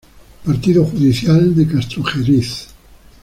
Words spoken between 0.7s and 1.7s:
Judicial de